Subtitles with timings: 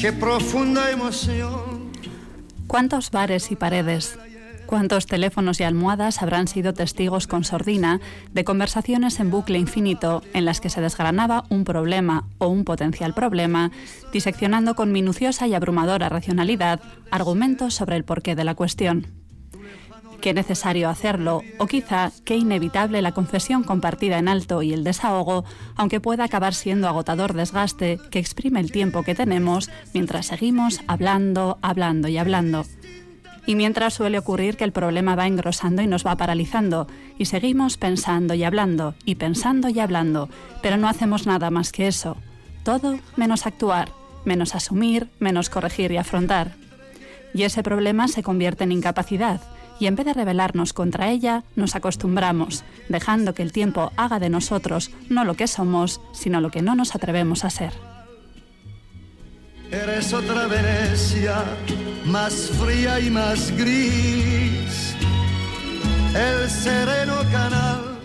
[0.00, 1.90] qué profunda emoción.
[2.66, 4.18] ¿Cuántos bares y paredes,
[4.66, 8.00] cuántos teléfonos y almohadas habrán sido testigos con sordina
[8.32, 13.14] de conversaciones en bucle infinito en las que se desgranaba un problema o un potencial
[13.14, 13.70] problema,
[14.12, 19.15] diseccionando con minuciosa y abrumadora racionalidad argumentos sobre el porqué de la cuestión?
[20.20, 25.44] Qué necesario hacerlo, o quizá qué inevitable la confesión compartida en alto y el desahogo,
[25.76, 31.58] aunque pueda acabar siendo agotador desgaste que exprime el tiempo que tenemos mientras seguimos hablando,
[31.62, 32.64] hablando y hablando.
[33.46, 37.76] Y mientras suele ocurrir que el problema va engrosando y nos va paralizando, y seguimos
[37.76, 40.28] pensando y hablando, y pensando y hablando,
[40.62, 42.16] pero no hacemos nada más que eso.
[42.64, 43.90] Todo menos actuar,
[44.24, 46.56] menos asumir, menos corregir y afrontar.
[47.32, 49.40] Y ese problema se convierte en incapacidad,
[49.78, 54.30] y en vez de rebelarnos contra ella, nos acostumbramos, dejando que el tiempo haga de
[54.30, 57.72] nosotros no lo que somos, sino lo que no nos atrevemos a ser.
[59.70, 61.44] Eres otra Venecia,
[62.04, 64.94] más fría y más gris.
[66.14, 67.98] El sereno canal.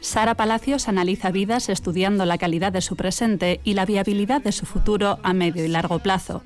[0.00, 4.66] Sara Palacios analiza vidas estudiando la calidad de su presente y la viabilidad de su
[4.66, 6.42] futuro a medio y largo plazo.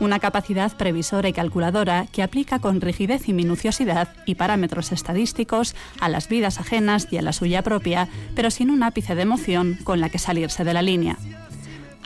[0.00, 6.08] Una capacidad previsora y calculadora que aplica con rigidez y minuciosidad y parámetros estadísticos a
[6.08, 10.00] las vidas ajenas y a la suya propia, pero sin un ápice de emoción con
[10.00, 11.18] la que salirse de la línea.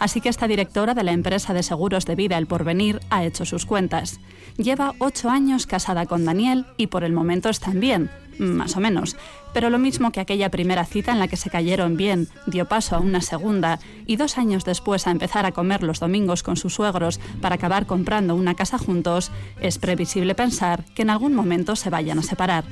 [0.02, 3.44] Así que esta directora de la empresa de seguros de vida El Porvenir ha hecho
[3.44, 4.18] sus cuentas.
[4.56, 9.14] Lleva ocho años casada con Daniel y por el momento están bien, más o menos.
[9.54, 12.96] Pero lo mismo que aquella primera cita en la que se cayeron bien, dio paso
[12.96, 16.74] a una segunda y dos años después a empezar a comer los domingos con sus
[16.74, 19.30] suegros para acabar comprando una casa juntos,
[19.60, 22.64] es previsible pensar que en algún momento se vayan a separar.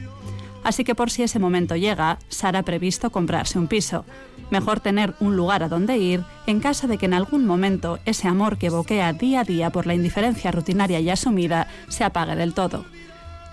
[0.65, 4.05] Así que por si ese momento llega, Sara ha previsto comprarse un piso.
[4.51, 8.29] Mejor tener un lugar a donde ir en caso de que en algún momento ese
[8.29, 12.55] amor que boquea día a día por la indiferencia rutinaria y asumida se apague del
[12.55, 12.85] todo.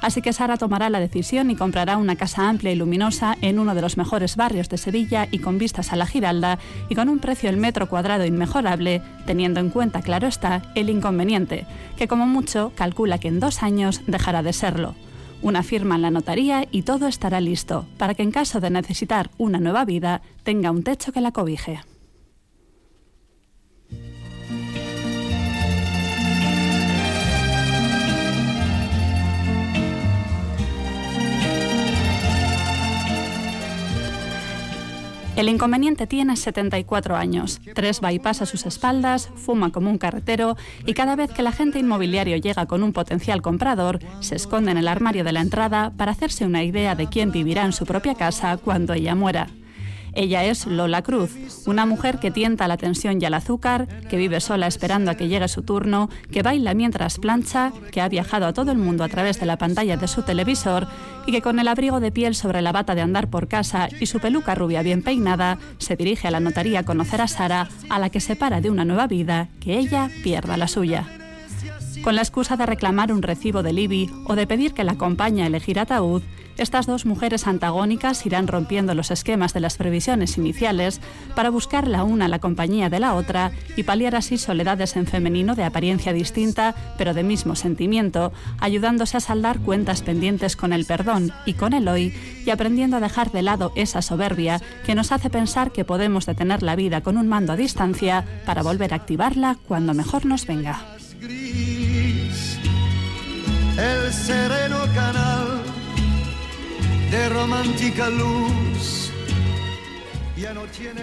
[0.02, 3.74] Así que Sara tomará la decisión y comprará una casa amplia y luminosa en uno
[3.74, 7.19] de los mejores barrios de Sevilla y con vistas a la Giralda y con un
[7.19, 11.66] precio del metro cuadrado inmejorable, teniendo en cuenta, claro está, el inconveniente,
[11.97, 14.96] que como mucho calcula que en dos años dejará de serlo
[15.42, 19.30] una firma en la notaría y todo estará listo para que en caso de necesitar
[19.38, 21.81] una nueva vida tenga un techo que la cobije.
[35.38, 40.96] El inconveniente tiene 74 años, tres bypass a sus espaldas, fuma como un carretero y
[40.96, 44.88] cada vez que el agente inmobiliario llega con un potencial comprador, se esconde en el
[44.88, 48.58] armario de la entrada para hacerse una idea de quién vivirá en su propia casa
[48.58, 49.48] cuando ella muera.
[50.13, 51.35] Ella es Lola Cruz,
[51.66, 55.28] una mujer que tienta la tensión y el azúcar, que vive sola esperando a que
[55.28, 59.09] llegue su turno, que baila mientras plancha, que ha viajado a todo el mundo a
[59.09, 60.88] través de la pantalla de su televisor
[61.25, 64.06] y que con el abrigo de piel sobre la bata de andar por casa y
[64.06, 68.00] su peluca rubia bien peinada, se dirige a la notaría a conocer a Sara, a
[68.00, 71.17] la que separa de una nueva vida, que ella pierda la suya
[72.07, 75.44] con la excusa de reclamar un recibo del IBI o de pedir que la acompañe
[75.44, 76.22] a elegir ataúd,
[76.57, 81.01] estas dos mujeres antagónicas irán rompiendo los esquemas de las previsiones iniciales
[81.35, 85.53] para buscar la una la compañía de la otra y paliar así soledades en femenino
[85.53, 88.31] de apariencia distinta pero de mismo sentimiento,
[88.62, 92.13] ayudándose a saldar cuentas pendientes con el perdón y con el hoy
[92.45, 96.63] y aprendiendo a dejar de lado esa soberbia que nos hace pensar que podemos detener
[96.63, 100.85] la vida con un mando a distancia para volver a activarla cuando mejor nos venga
[103.78, 105.62] el sereno canal
[107.12, 109.12] de romántica luz.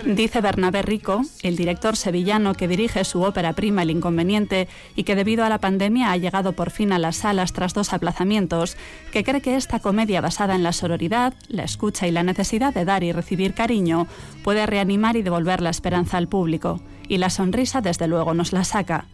[0.05, 5.17] Dice Bernabé Rico, el director sevillano que dirige su ópera prima El Inconveniente y que
[5.17, 8.77] debido a la pandemia ha llegado por fin a las salas tras dos aplazamientos,
[9.13, 12.85] que cree que esta comedia basada en la sororidad, la escucha y la necesidad de
[12.85, 14.07] dar y recibir cariño
[14.45, 16.81] puede reanimar y devolver la esperanza al público.
[17.09, 19.07] Y la sonrisa desde luego nos la saca.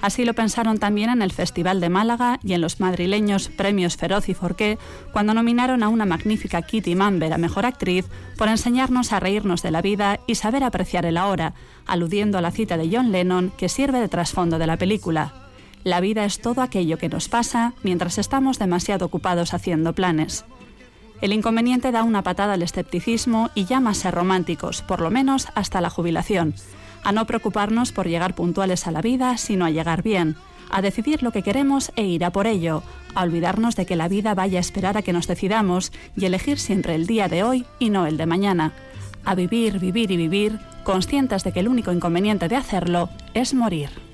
[0.00, 4.28] Así lo pensaron también en el Festival de Málaga y en los madrileños Premios Feroz
[4.28, 4.78] y Forqué,
[5.12, 8.06] cuando nominaron a una magnífica Kitty Mamber a Mejor Actriz
[8.36, 11.54] por enseñarnos a reírnos de la vida y saber apreciar el ahora,
[11.86, 15.32] aludiendo a la cita de John Lennon que sirve de trasfondo de la película.
[15.84, 20.44] La vida es todo aquello que nos pasa mientras estamos demasiado ocupados haciendo planes.
[21.20, 25.48] El inconveniente da una patada al escepticismo y llama a ser románticos, por lo menos
[25.54, 26.54] hasta la jubilación.
[27.04, 30.36] A no preocuparnos por llegar puntuales a la vida, sino a llegar bien,
[30.70, 32.82] a decidir lo que queremos e ir a por ello,
[33.14, 36.58] a olvidarnos de que la vida vaya a esperar a que nos decidamos y elegir
[36.58, 38.72] siempre el día de hoy y no el de mañana,
[39.24, 44.05] a vivir, vivir y vivir, conscientes de que el único inconveniente de hacerlo es morir.